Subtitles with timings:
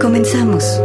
[0.00, 0.80] Comenzamos.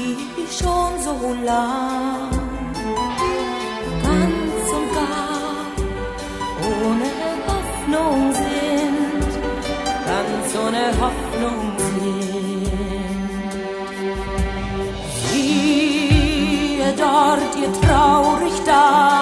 [0.00, 2.30] Die schon so lang
[4.06, 5.64] ganz und gar
[6.72, 7.08] ohne
[7.48, 9.30] Hoffnung sind,
[10.10, 13.30] ganz ohne Hoffnung sind.
[15.30, 19.19] Siehe dort ihr traurig Dasein,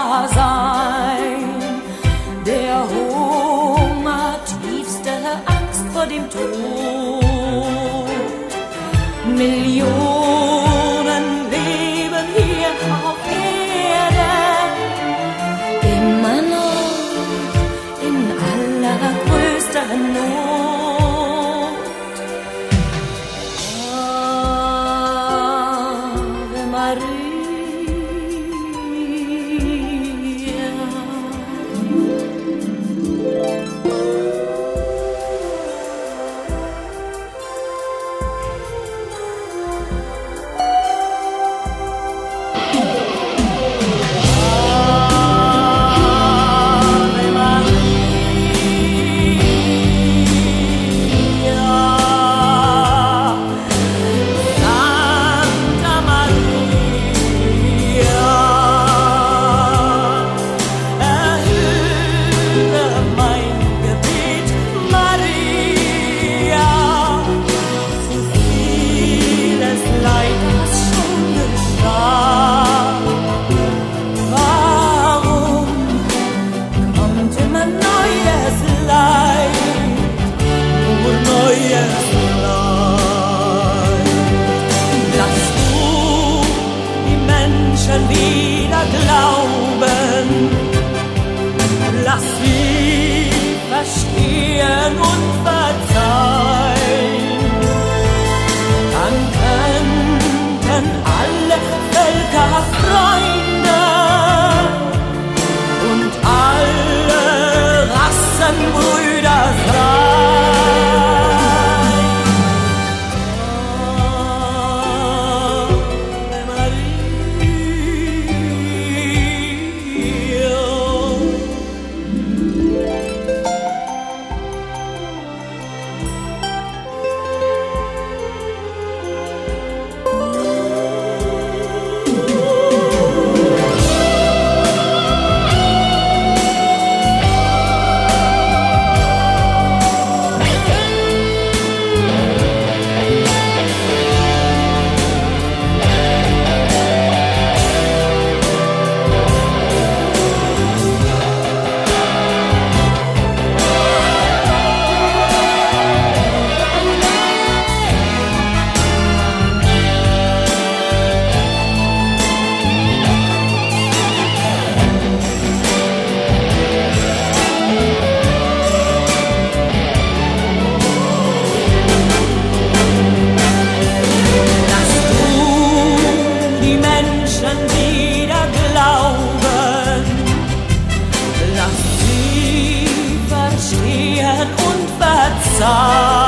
[183.69, 186.28] verstehen und verzeihen.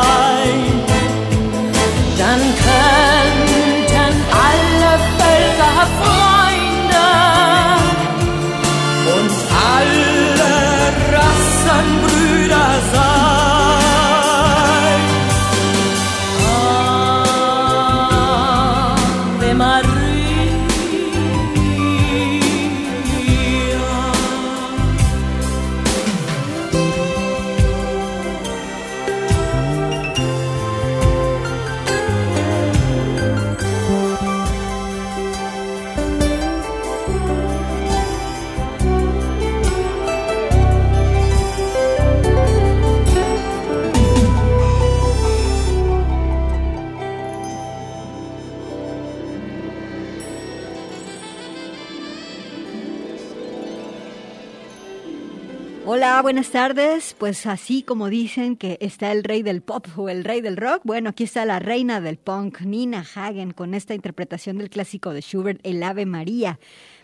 [56.31, 57.17] Buenas tardes.
[57.19, 60.81] Pues así como dicen que está el rey del pop o el rey del rock,
[60.85, 65.23] bueno, aquí está la reina del punk, Nina Hagen, con esta interpretación del clásico de
[65.23, 66.61] Schubert, El Ave María.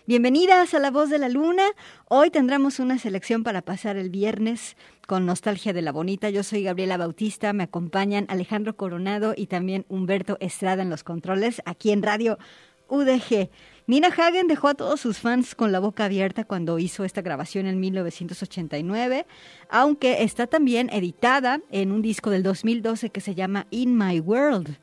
[0.07, 1.65] Bienvenidas a La Voz de la Luna.
[2.07, 4.77] Hoy tendremos una selección para pasar el viernes
[5.09, 6.31] con Nostalgia de la Bonita.
[6.31, 11.63] Yo soy Gabriela Bautista, me acompañan Alejandro Coronado y también Humberto Estrada en los controles
[11.65, 12.39] aquí en Radio
[12.87, 13.51] UDG.
[13.89, 17.67] Nina Hagen dejó a todos sus fans con la boca abierta cuando hizo esta grabación
[17.67, 19.27] en 1989,
[19.71, 24.77] aunque está también editada en un disco del 2012 que se llama In My World.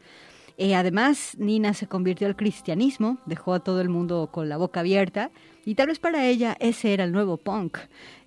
[0.57, 4.79] Eh, además, Nina se convirtió al cristianismo, dejó a todo el mundo con la boca
[4.79, 5.31] abierta
[5.65, 7.77] y tal vez para ella ese era el nuevo punk.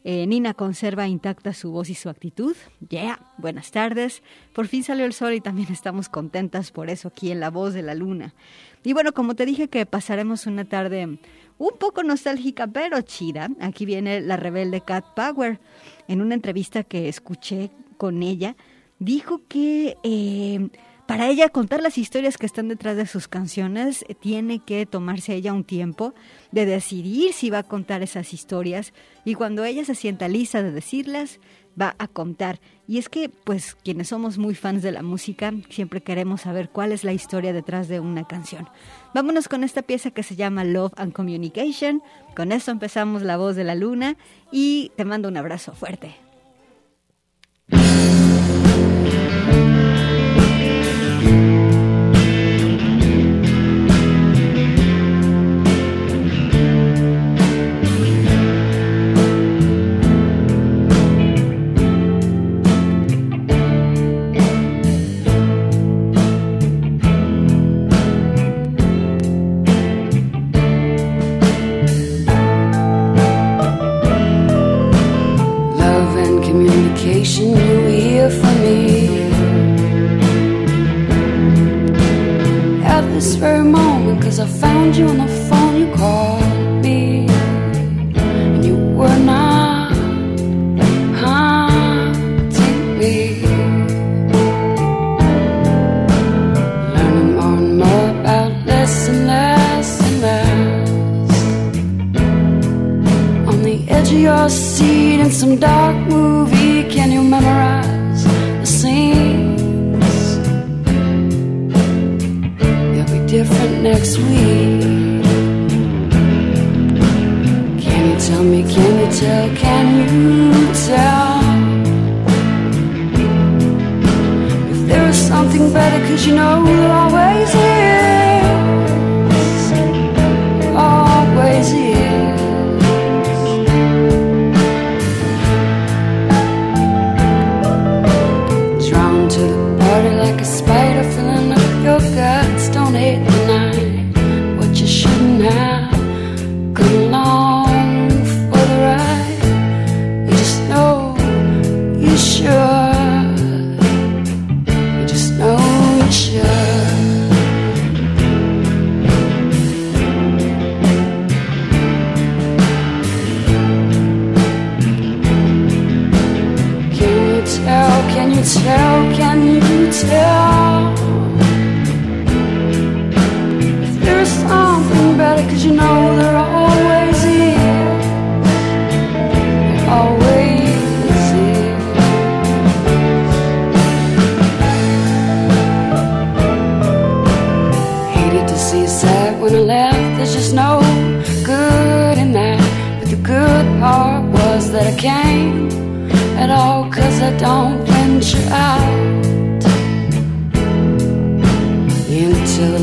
[0.04, 2.56] Eh, Nina conserva intacta su voz y su actitud.
[2.88, 4.22] Yeah, buenas tardes.
[4.52, 7.74] Por fin salió el sol y también estamos contentas por eso aquí en La Voz
[7.74, 8.34] de la Luna.
[8.84, 11.18] Y bueno, como te dije que pasaremos una tarde
[11.58, 15.58] un poco nostálgica pero chida, aquí viene la rebelde Cat Power.
[16.08, 18.54] En una entrevista que escuché con ella,
[18.98, 20.68] dijo que eh,
[21.06, 25.34] para ella contar las historias que están detrás de sus canciones eh, tiene que tomarse
[25.34, 26.14] ella un tiempo
[26.50, 28.92] de decidir si va a contar esas historias
[29.24, 31.38] y cuando ella se sienta lista de decirlas,
[31.80, 32.60] va a contar.
[32.88, 36.92] Y es que, pues, quienes somos muy fans de la música, siempre queremos saber cuál
[36.92, 38.68] es la historia detrás de una canción.
[39.14, 42.02] Vámonos con esta pieza que se llama Love and Communication.
[42.34, 44.16] Con esto empezamos La Voz de la Luna
[44.50, 46.25] y te mando un abrazo fuerte.
[105.36, 106.25] Some dark movie.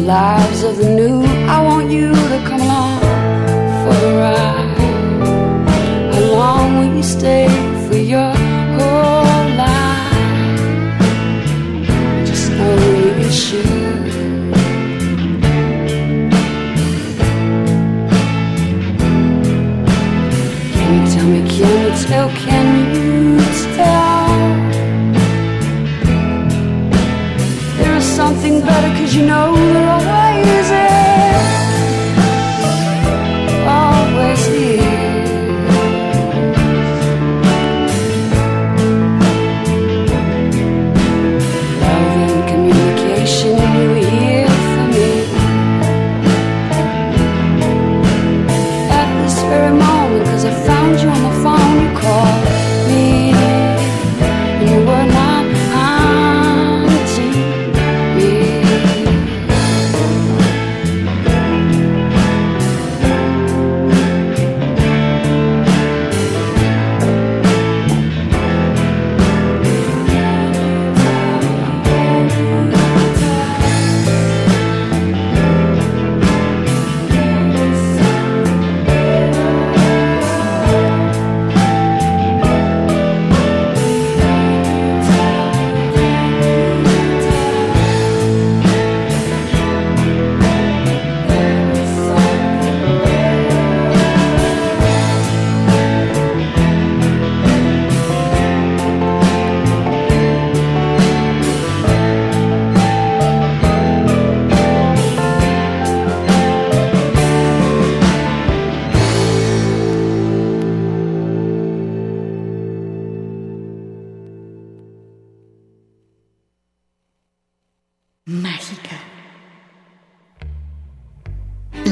[0.04, 1.24] Lives of the new.
[1.48, 3.00] I want you to come along
[3.84, 4.78] for the ride.
[6.14, 7.73] How long will you stay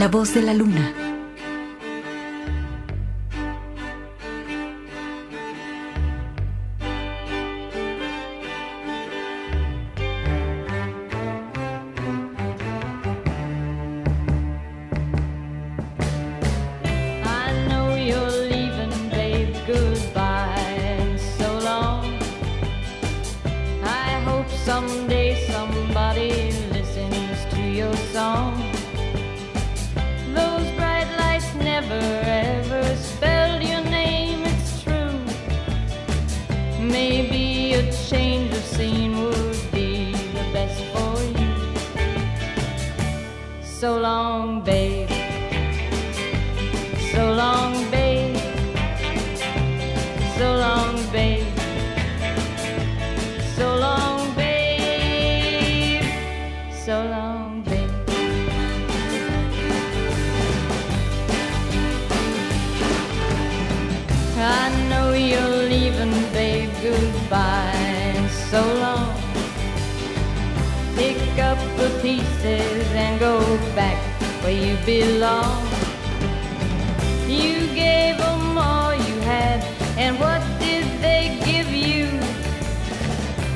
[0.02, 1.01] La voz de la luna.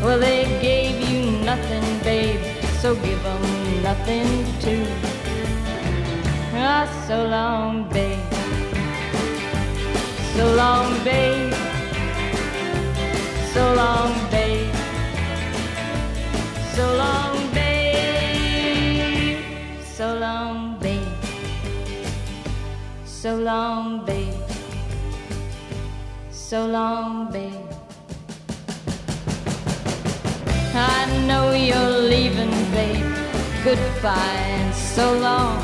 [0.06, 2.40] Well, they gave you nothing, babe,
[2.80, 3.42] so give them
[3.82, 4.86] nothing too.
[6.54, 8.20] Ah, so long, babe.
[10.36, 11.52] So long, babe.
[13.52, 14.76] So long, babe.
[16.76, 19.42] So long, babe.
[19.82, 21.02] So long, babe.
[23.06, 24.36] So long, babe.
[26.30, 27.75] So long, babe.
[30.78, 33.06] I know you're leaving, babe.
[33.64, 35.64] Goodbye and so long.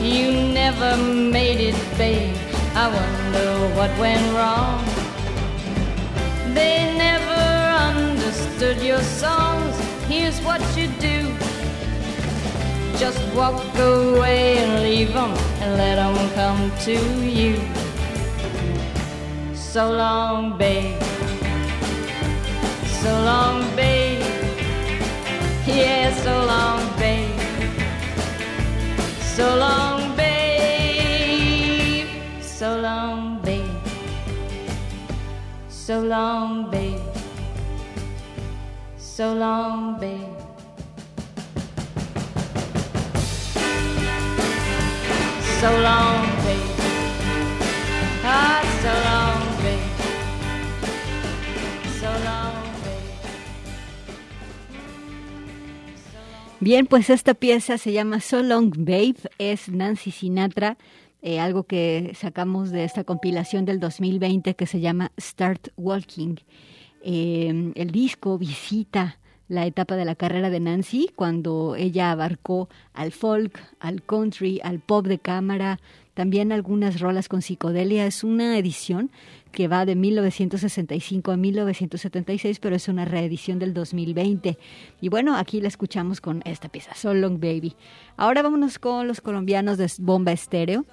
[0.00, 2.36] You never made it, babe.
[2.74, 4.84] I wonder what went wrong.
[6.54, 7.42] They never
[7.90, 9.76] understood your songs.
[10.06, 11.34] Here's what you do.
[12.98, 17.60] Just walk away and leave them and let them come to you.
[19.54, 21.09] So long, babe.
[23.02, 24.22] So long, babe.
[25.66, 27.40] Yeah, so long, babe.
[29.36, 32.08] So long, babe.
[32.42, 33.64] So long, babe.
[35.70, 37.00] So long, babe.
[38.98, 40.36] So long, babe.
[45.60, 46.70] So long, babe.
[48.22, 49.39] Ah, so long,
[56.62, 60.76] Bien, pues esta pieza se llama So Long Babe, es Nancy Sinatra,
[61.22, 66.36] eh, algo que sacamos de esta compilación del 2020 que se llama Start Walking.
[67.02, 73.10] Eh, el disco visita la etapa de la carrera de Nancy cuando ella abarcó al
[73.10, 75.80] folk, al country, al pop de cámara,
[76.20, 78.04] también algunas rolas con psicodelia.
[78.04, 79.10] Es una edición
[79.52, 84.58] que va de 1965 a 1976, pero es una reedición del 2020.
[85.00, 87.74] Y bueno, aquí la escuchamos con esta pieza, So Long Baby.
[88.18, 90.84] Ahora vámonos con los colombianos de Bomba Estéreo.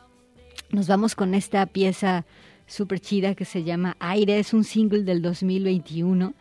[0.72, 2.26] Nos vamos con esta pieza
[2.66, 6.36] súper chida que se llama Aire, es un single del 2021.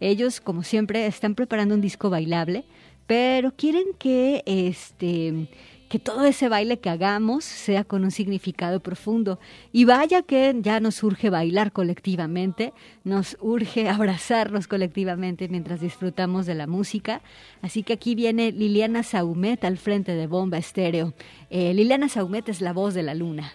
[0.00, 2.64] Ellos, como siempre, están preparando un disco bailable,
[3.06, 5.46] pero quieren que este
[5.90, 9.40] que todo ese baile que hagamos sea con un significado profundo.
[9.72, 16.54] Y vaya que ya nos urge bailar colectivamente, nos urge abrazarnos colectivamente mientras disfrutamos de
[16.54, 17.22] la música.
[17.60, 21.12] Así que aquí viene Liliana Saumet al frente de Bomba Estéreo.
[21.50, 23.52] Eh, Liliana Saumet es la voz de la luna.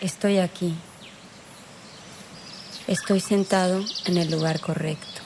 [0.00, 0.74] Estoy aquí.
[2.88, 5.25] Estoy sentado en el lugar correcto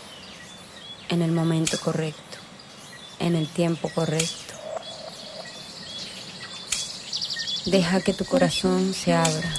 [1.11, 2.39] en el momento correcto,
[3.19, 4.55] en el tiempo correcto.
[7.67, 9.53] Deja que tu corazón se abra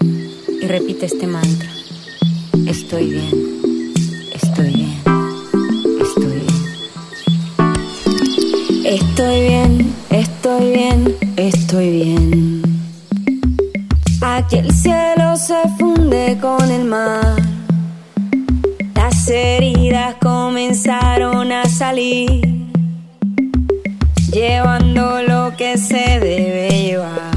[0.00, 1.70] y repite este mantra.
[2.66, 3.92] Estoy bien,
[4.32, 5.02] estoy bien,
[6.00, 6.66] estoy bien.
[8.84, 12.62] Estoy bien, estoy bien, estoy bien.
[14.20, 17.45] Aquí el cielo se funde con el mar
[19.26, 22.40] las heridas comenzaron a salir,
[24.32, 27.35] llevando lo que se debe llevar.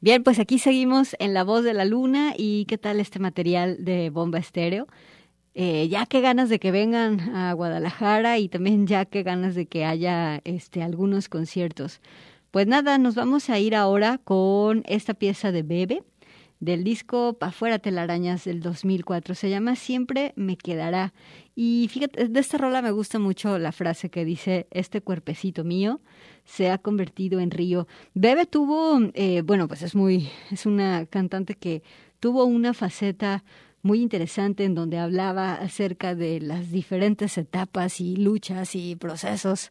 [0.00, 3.84] Bien, pues aquí seguimos en La Voz de la Luna y qué tal este material
[3.84, 4.86] de Bomba Estéreo.
[5.54, 9.66] Eh, ya que ganas de que vengan a Guadalajara y también ya que ganas de
[9.66, 12.00] que haya este, algunos conciertos.
[12.52, 16.04] Pues nada, nos vamos a ir ahora con esta pieza de Bebe
[16.60, 19.34] del disco Pa' fuera telarañas del 2004.
[19.34, 21.12] Se llama Siempre me quedará.
[21.54, 26.00] Y fíjate, de esta rola me gusta mucho la frase que dice, este cuerpecito mío
[26.44, 27.86] se ha convertido en río.
[28.14, 31.82] Bebe tuvo, eh, bueno, pues es muy, es una cantante que
[32.20, 33.44] tuvo una faceta
[33.82, 39.70] muy interesante en donde hablaba acerca de las diferentes etapas y luchas y procesos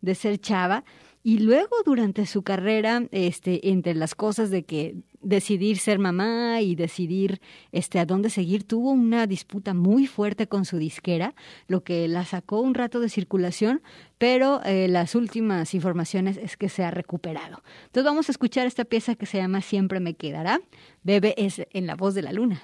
[0.00, 0.84] de ser chava.
[1.22, 6.74] Y luego durante su carrera, este, entre las cosas de que decidir ser mamá y
[6.74, 11.34] decidir este a dónde seguir, tuvo una disputa muy fuerte con su disquera,
[11.66, 13.82] lo que la sacó un rato de circulación,
[14.18, 17.62] pero eh, las últimas informaciones es que se ha recuperado.
[17.86, 20.60] Entonces vamos a escuchar esta pieza que se llama Siempre me quedará.
[21.02, 22.62] Bebe es en la voz de la luna.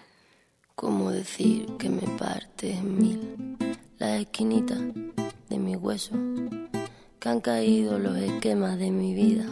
[0.74, 3.18] ¿Cómo decir que me parte mil
[3.98, 4.76] la esquinita
[5.48, 6.14] de mi hueso?
[7.18, 9.46] Que han caído los esquemas de mi vida,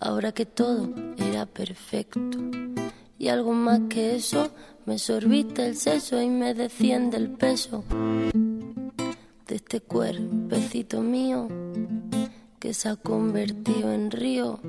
[0.00, 2.20] ahora que todo era perfecto.
[3.18, 4.50] Y algo más que eso,
[4.86, 7.84] me sorbiste el seso y me desciende el peso
[9.48, 11.48] de este cuerpecito mío
[12.58, 14.60] que se ha convertido en río,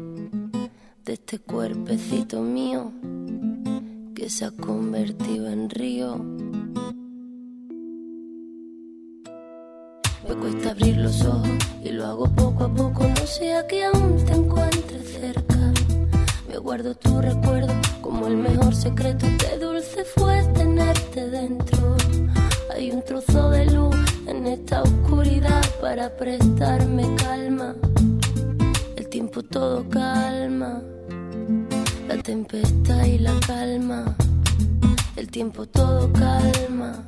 [1.06, 2.92] de este cuerpecito mío
[4.16, 6.18] que se ha convertido en río.
[10.28, 11.50] Me cuesta abrir los ojos
[11.84, 14.40] y lo hago poco a poco, no sea que aún te.
[14.40, 14.79] Me
[16.60, 21.96] guardo tu recuerdo como el mejor secreto, qué dulce fue tenerte dentro.
[22.74, 23.96] Hay un trozo de luz
[24.28, 27.76] en esta oscuridad para prestarme calma.
[28.96, 30.82] El tiempo todo calma
[32.10, 34.16] la tempestad y la calma,
[35.16, 37.06] el tiempo todo calma,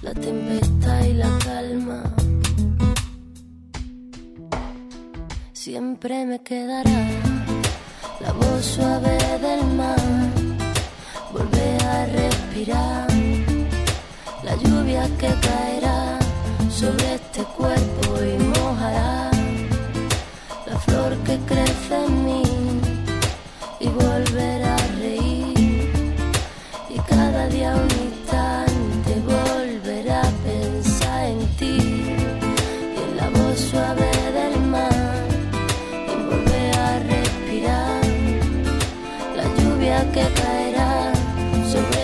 [0.00, 2.02] la tempestad y la calma.
[5.52, 7.33] Siempre me quedará
[8.64, 10.00] suave del mar,
[11.32, 13.06] volver a respirar,
[14.42, 16.18] la lluvia que caerá
[16.70, 19.30] sobre este cuerpo y mojará.
[20.66, 22.42] La flor que crece en mí
[23.80, 26.14] y volver a reír.
[26.88, 27.93] Y cada día un
[41.74, 42.03] sobre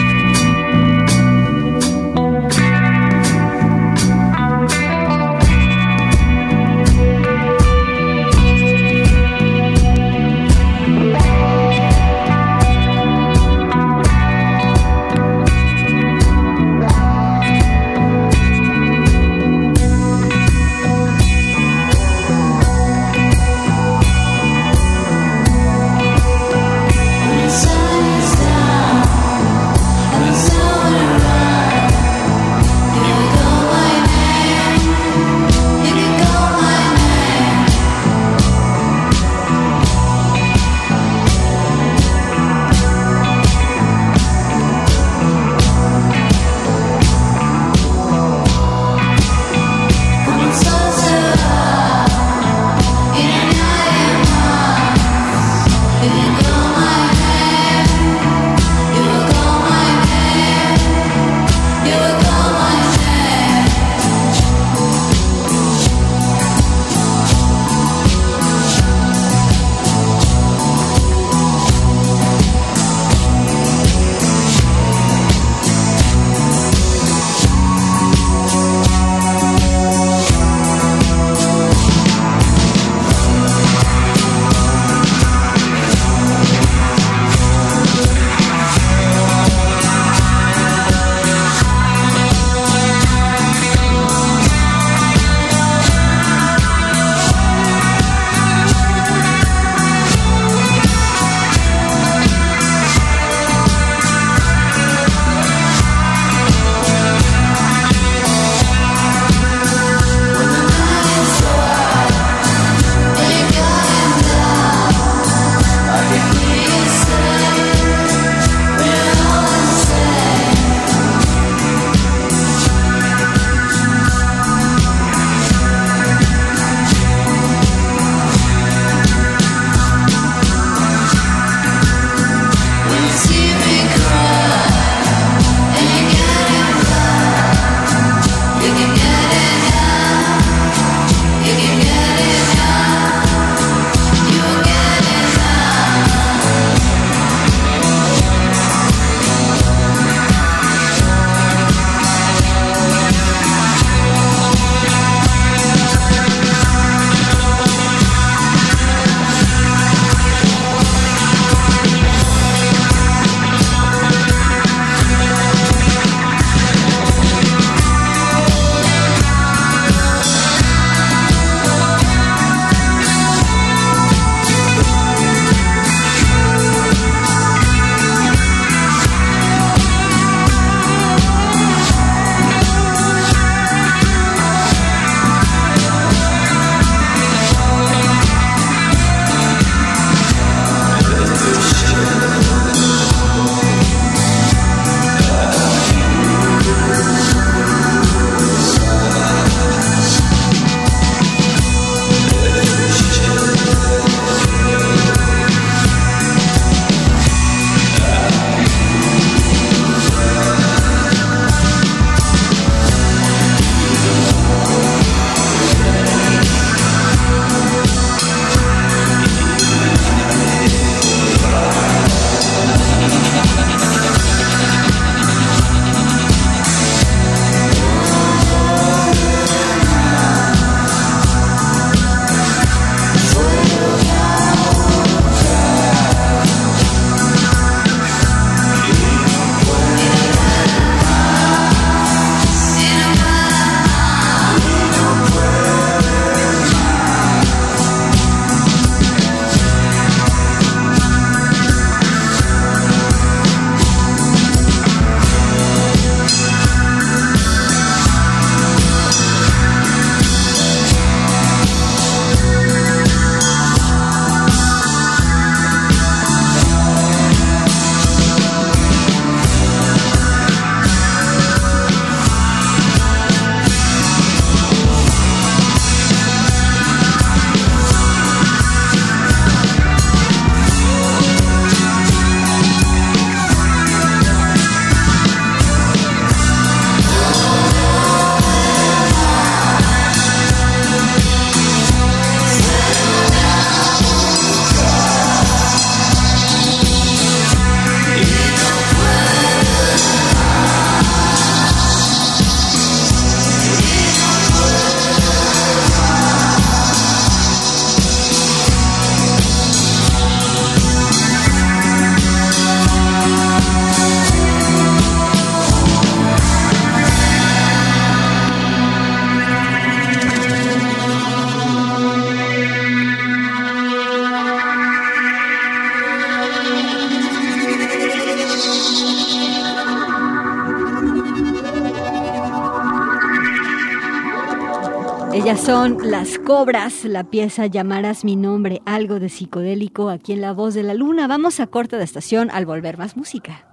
[335.65, 340.73] Son Las Cobras, la pieza Llamarás mi nombre, algo de psicodélico aquí en La Voz
[340.73, 341.27] de la Luna.
[341.27, 343.67] Vamos a corte de estación al volver más música.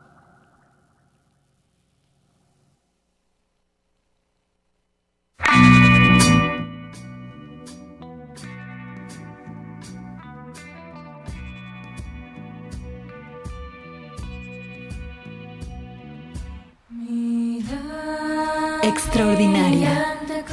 [18.83, 19.58] Extraordinaria.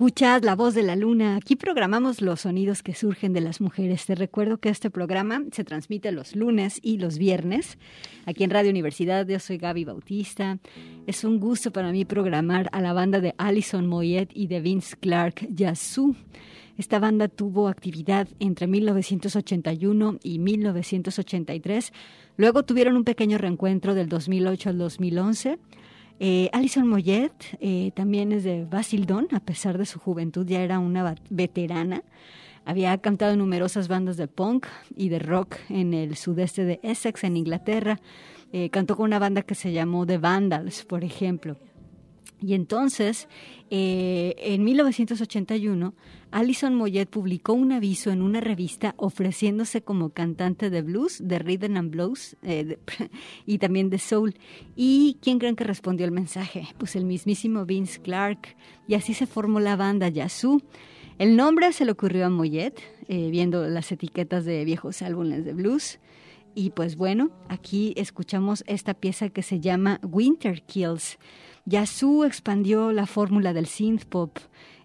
[0.00, 1.36] Escuchas La Voz de la Luna.
[1.36, 4.06] Aquí programamos los sonidos que surgen de las mujeres.
[4.06, 7.76] Te recuerdo que este programa se transmite los lunes y los viernes
[8.24, 9.28] aquí en Radio Universidad.
[9.28, 10.58] Yo soy Gaby Bautista.
[11.06, 14.96] Es un gusto para mí programar a la banda de Alison Moyet y de Vince
[14.98, 16.16] Clark Yazoo.
[16.78, 21.92] Esta banda tuvo actividad entre 1981 y 1983.
[22.38, 25.58] Luego tuvieron un pequeño reencuentro del 2008 al 2011
[26.22, 30.78] eh, Alison Moyet eh, también es de Basildon, a pesar de su juventud ya era
[30.78, 32.02] una veterana.
[32.66, 37.24] Había cantado en numerosas bandas de punk y de rock en el sudeste de Essex,
[37.24, 38.00] en Inglaterra.
[38.52, 41.56] Eh, cantó con una banda que se llamó The Vandals, por ejemplo.
[42.42, 43.28] Y entonces,
[43.70, 45.94] eh, en 1981,
[46.30, 51.76] Alison Moyet publicó un aviso en una revista ofreciéndose como cantante de blues, de rhythm
[51.76, 52.78] and blues eh,
[53.46, 54.34] y también de soul.
[54.74, 56.68] ¿Y quién creen que respondió el mensaje?
[56.78, 58.56] Pues el mismísimo Vince Clark.
[58.88, 60.62] Y así se formó la banda Yazoo.
[61.18, 65.52] El nombre se le ocurrió a Moyet, eh, viendo las etiquetas de viejos álbumes de
[65.52, 65.98] blues.
[66.54, 71.18] Y pues bueno, aquí escuchamos esta pieza que se llama Winter Kills.
[71.66, 74.38] Yazoo expandió la fórmula del synth pop,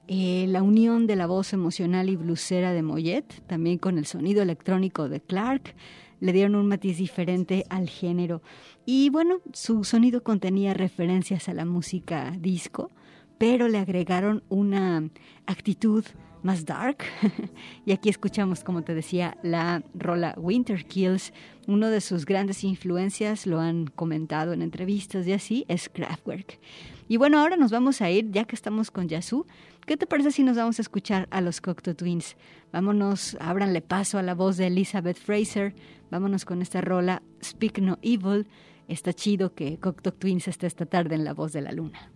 [0.08, 4.44] eh, la unión de la voz emocional y blusera de Moyet, también con el sonido
[4.44, 5.74] electrónico de Clark,
[6.20, 8.42] le dieron un matiz diferente al género.
[8.86, 12.92] Y bueno, su sonido contenía referencias a la música disco,
[13.38, 15.10] pero le agregaron una
[15.46, 16.06] actitud
[16.46, 17.00] más dark.
[17.86, 21.34] y aquí escuchamos, como te decía, la rola Winter Kills.
[21.68, 26.60] Uno de sus grandes influencias, lo han comentado en entrevistas y así, es Kraftwerk.
[27.08, 29.48] Y bueno, ahora nos vamos a ir, ya que estamos con Yazoo.
[29.88, 32.38] ¿Qué te parece si nos vamos a escuchar a los Cocteau Twins?
[32.72, 35.74] Vámonos, ábranle paso a la voz de Elizabeth Fraser.
[36.12, 38.48] Vámonos con esta rola Speak No Evil.
[38.88, 42.15] Está chido que Cocteau Twins esté esta tarde en la voz de la luna.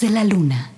[0.00, 0.71] De la luna.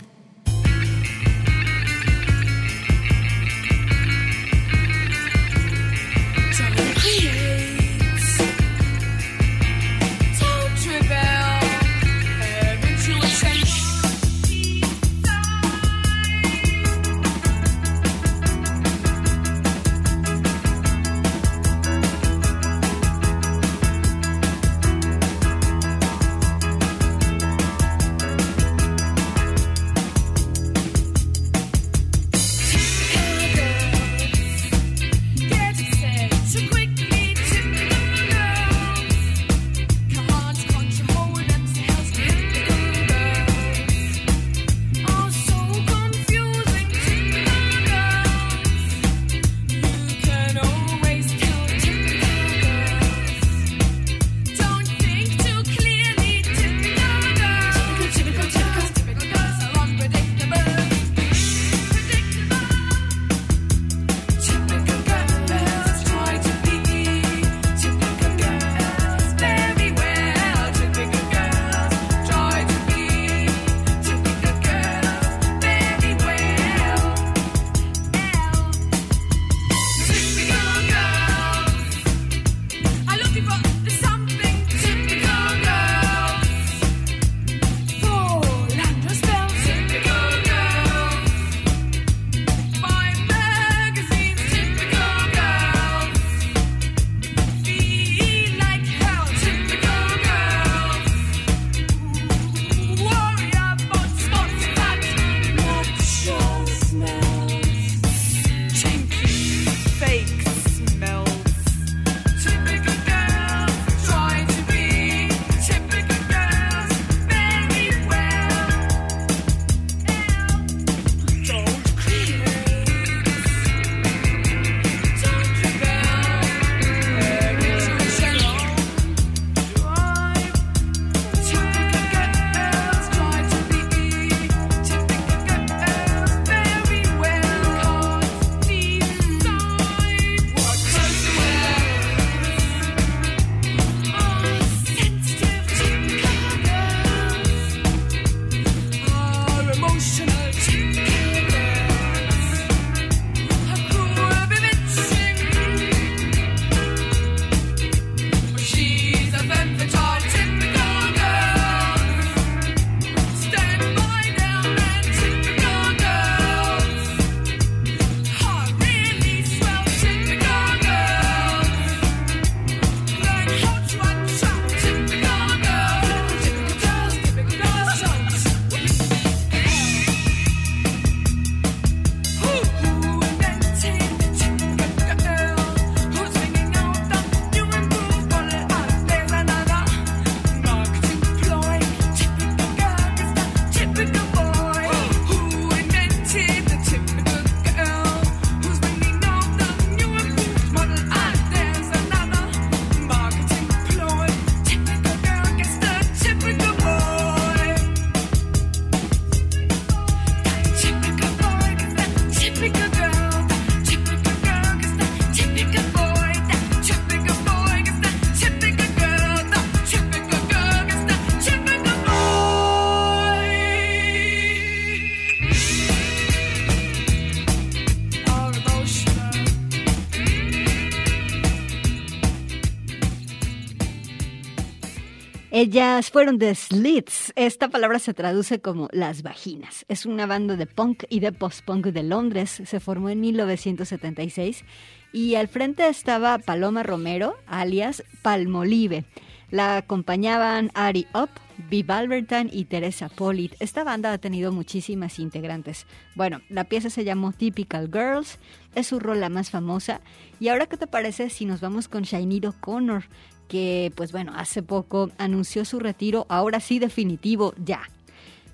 [235.57, 237.33] Ellas fueron The Slits.
[237.37, 239.85] Esta palabra se traduce como las vaginas.
[239.87, 242.61] Es una banda de punk y de post-punk de Londres.
[242.65, 244.65] Se formó en 1976
[245.13, 249.05] y al frente estaba Paloma Romero, alias Palmolive.
[249.53, 251.31] La acompañaban Ari Up,
[251.71, 253.55] Viv Albertine y Teresa Polit.
[253.61, 255.87] Esta banda ha tenido muchísimas integrantes.
[256.17, 258.41] Bueno, la pieza se llamó Typical Girls,
[258.75, 260.01] es su rol la más famosa.
[260.41, 263.05] Y ahora, ¿qué te parece si nos vamos con Shainiro Connor?
[263.49, 267.83] Que pues bueno, hace poco anunció su retiro, ahora sí definitivo, ya.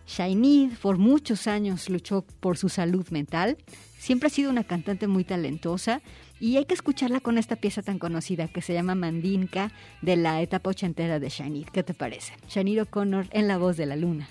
[0.07, 3.57] Shainid por muchos años luchó por su salud mental,
[3.97, 6.03] siempre ha sido una cantante muy talentosa
[6.41, 9.71] y hay que escucharla con esta pieza tan conocida que se llama Mandinka
[10.03, 11.67] de la etapa ochentera de Shainid.
[11.67, 12.33] ¿Qué te parece?
[12.49, 14.29] Shainid O'Connor en la voz de la luna.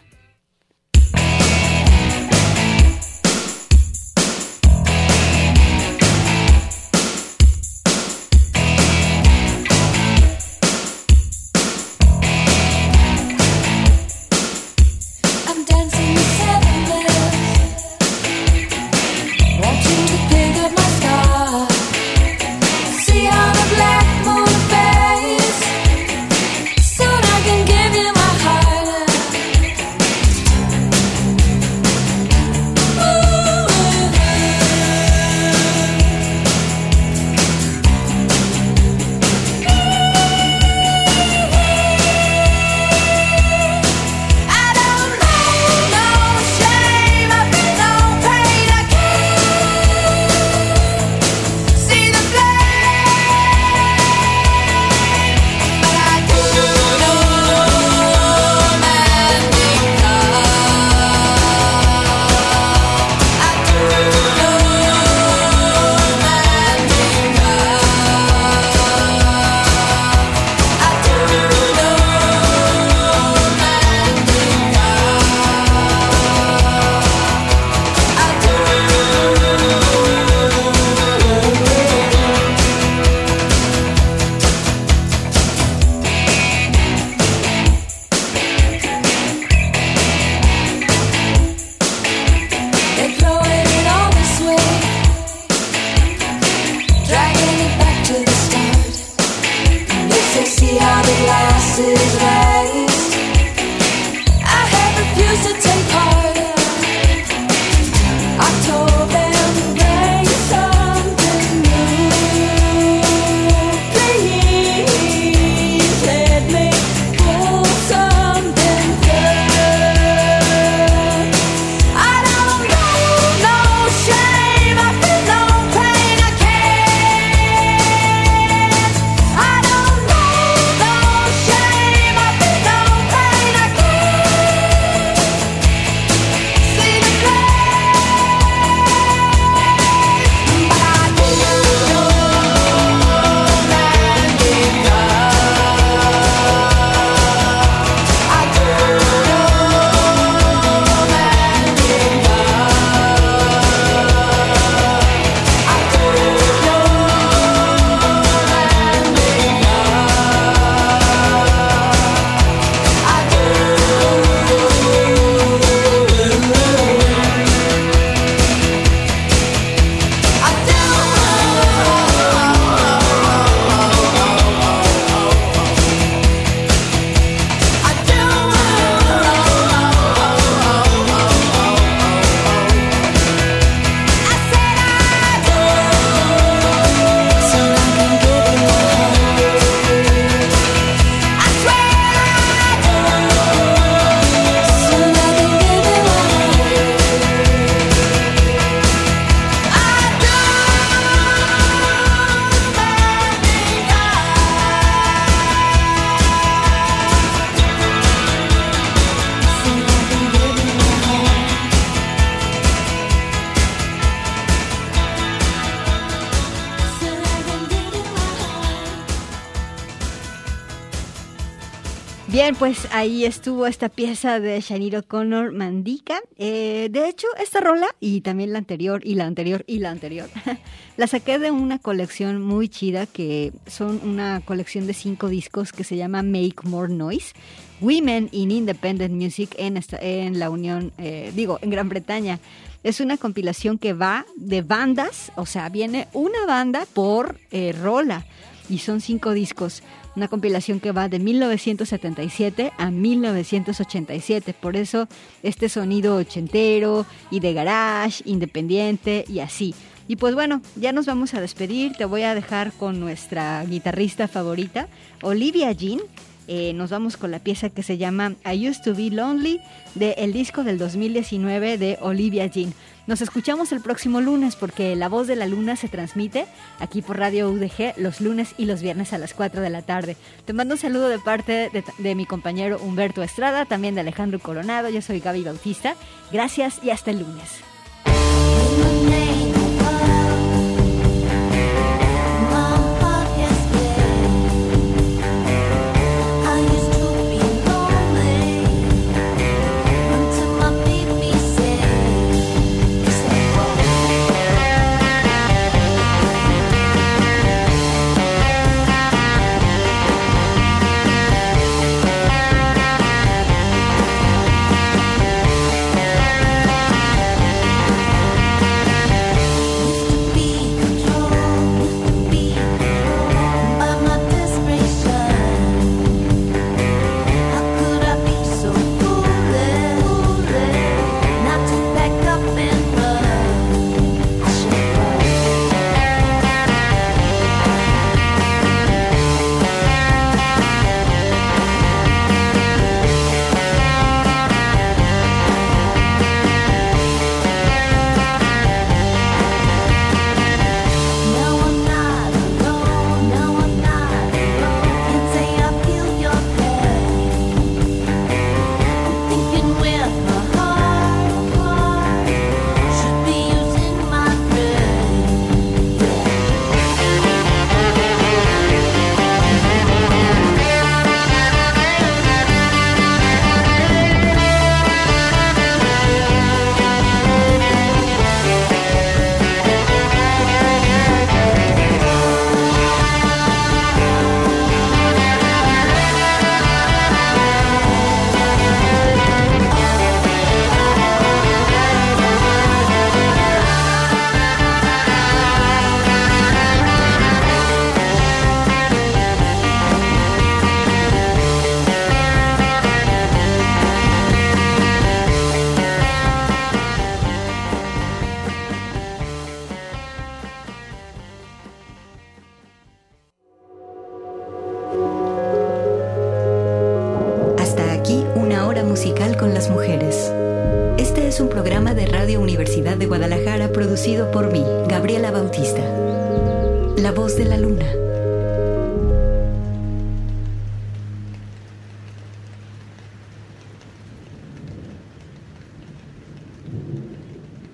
[223.00, 226.20] Ahí estuvo esta pieza de Shaniro Connor Mandika.
[226.38, 230.30] Eh, de hecho, esta rola y también la anterior y la anterior y la anterior,
[230.98, 235.86] la saqué de una colección muy chida que son una colección de cinco discos que
[235.86, 237.34] se llama Make More Noise.
[237.80, 242.40] Women in Independent Music en, esta, en la Unión, eh, digo, en Gran Bretaña.
[242.84, 248.26] Es una compilación que va de bandas, o sea, viene una banda por eh, rola
[248.70, 249.84] y son cinco discos
[250.20, 254.54] una compilación que va de 1977 a 1987.
[254.54, 255.08] Por eso
[255.44, 259.74] este sonido ochentero y de garage, independiente y así.
[260.10, 261.94] Y pues bueno, ya nos vamos a despedir.
[261.94, 264.90] Te voy a dejar con nuestra guitarrista favorita,
[265.22, 266.02] Olivia Jean.
[266.48, 269.62] Eh, nos vamos con la pieza que se llama I Used to Be Lonely
[269.96, 272.74] del el disco del 2019 de Olivia Jean.
[273.10, 276.46] Nos escuchamos el próximo lunes porque La Voz de la Luna se transmite
[276.78, 280.16] aquí por Radio UDG los lunes y los viernes a las 4 de la tarde.
[280.46, 284.90] Te mando un saludo de parte de, mi compañero Humberto Estrada, también de Alejandro Coronado.
[284.90, 285.96] Yo soy Gaby Bautista.
[286.32, 287.50] Gracias y hasta el lunes.